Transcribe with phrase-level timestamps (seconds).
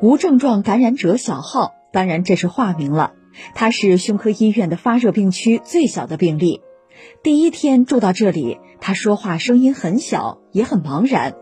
[0.00, 3.12] 无症状感染者小浩，当然这是化名了。
[3.54, 6.62] 他是胸科医院的发热病区最小的病例。
[7.22, 11.34] 第一天住到这里，他说话声音很小，也很茫然。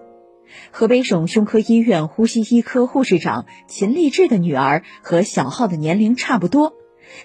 [0.71, 6.75] 河北省胸科医院呼吸医科护士长秦立志的女儿和小浩的年龄差不多，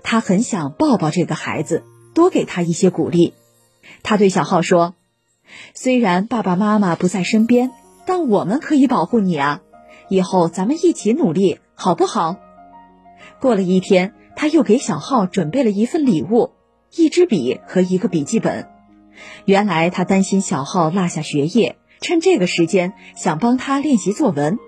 [0.03, 1.83] 她很想抱抱这个孩子，
[2.13, 3.33] 多给他一些鼓励。
[4.03, 4.95] 她对小浩说
[5.73, 7.71] ：“虽然爸爸妈妈不在身边，
[8.05, 9.61] 但我们可以保护你啊。”
[10.09, 12.35] 以后咱们一起努力，好不好？
[13.39, 16.51] 过了一天，他又给小浩准备了一份礼物，
[16.93, 18.67] 一支笔和一个笔记本。
[19.45, 24.59] 原来他担心小浩落下学业，趁这个时间想帮他练习作文。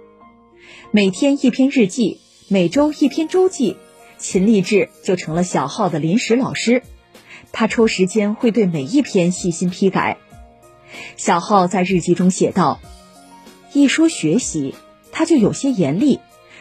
[0.92, 3.76] 每天一篇日记，每周一篇周记，
[4.18, 6.84] 秦立志就成了小浩的临时老师。
[7.52, 10.18] 他抽时间会对每一篇细心批改。
[11.18, 12.80] 小浩在日记中写道
[13.74, 14.76] ：“一说学习。”
[15.16, 16.20] 他就有些严厉，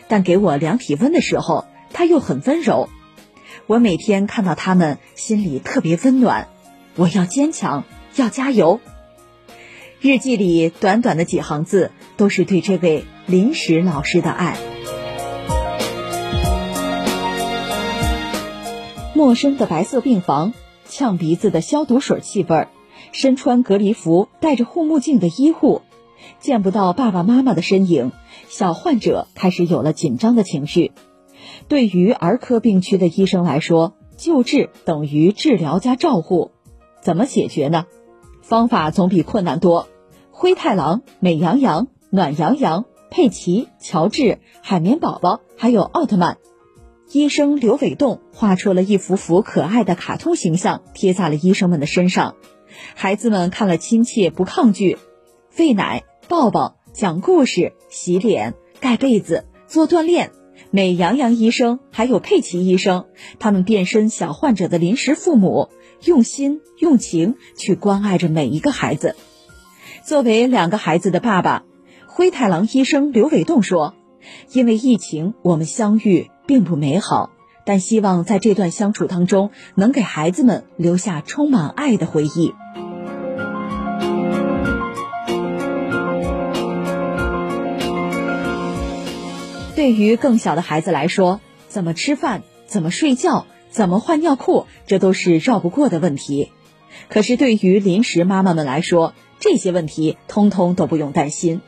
[0.08, 2.90] 但给我量体温的时候，他又很温柔。
[3.66, 6.48] 我每天看到他们，心里特别温暖。
[6.96, 7.84] 我要坚强，
[8.16, 8.78] 要加油。
[10.02, 14.58] 日记里短短的几行字，都是对这位临时老师的爱。
[19.14, 20.52] 陌生的白色病房，
[20.86, 22.68] 呛鼻子的消毒水气味儿，
[23.12, 25.80] 身穿隔离服、戴着护目镜的医护。
[26.40, 28.12] 见不到爸爸妈妈的身影，
[28.48, 30.92] 小患者开始有了紧张的情绪。
[31.68, 36.52] 对于儿科病区的医生来说，救治等于治疗加照护，
[37.00, 37.86] 怎么解决呢？
[38.42, 39.88] 方法总比困难多。
[40.30, 46.38] 灰太狼、美羊羊、暖羊羊、佩奇、乔治、海绵宝宝，还有奥特曼。
[47.12, 52.34] 医生刘伟栋画出了一幅幅可爱的卡通形象，贴在了医生们的身上。
[52.94, 54.98] 孩子们看了亲切，不抗拒。
[55.58, 56.04] 喂奶。
[56.32, 60.30] 抱抱、讲故事、洗脸、盖被子、做锻炼，
[60.70, 63.04] 美羊羊医生还有佩奇医生，
[63.38, 65.68] 他们变身小患者的临时父母，
[66.02, 69.14] 用心用情去关爱着每一个孩子。
[70.06, 71.64] 作为两个孩子的爸爸，
[72.06, 73.94] 灰太狼医生刘伟栋说
[74.54, 77.28] ：“因为疫情，我们相遇并不美好，
[77.66, 82.54] 但希望在这段相处当中，能给孩子们留下充满爱的回忆。”
[89.82, 96.52] 对于更小的孩子来说，怎么吃饭、怎么睡觉、怎么换尿裤，这都是绕不过的问题。
[97.08, 101.62] 可是对于临时妈妈们来说，这些问题通通都不用担心。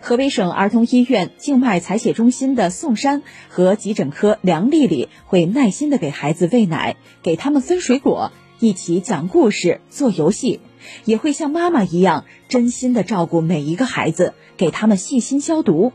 [0.00, 10.60] 河北省儿童医院静脉采血中心的宋珊和急诊科梁丽丽会耐心的给孩子喂奶，给他们分水果，一起讲故事、做游戏，
[11.04, 15.92] 也会像妈妈一样真心的照顾每一个孩子，给他们细心消毒。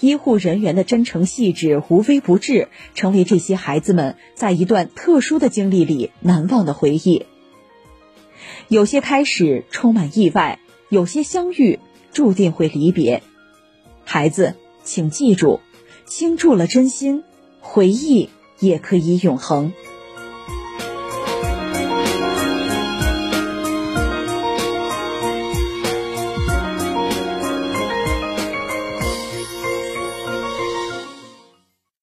[0.00, 7.26] 医护人员的真诚细致、无微不至，成为这些孩子们在一段特殊的经历里难忘的回忆。
[8.68, 11.78] 有些开始充满意外，有些相遇
[12.12, 13.22] 注定会离别。
[14.04, 15.60] 孩子，请记住，
[16.06, 17.22] 倾注了真心，
[17.60, 19.72] 回忆也可以永恒。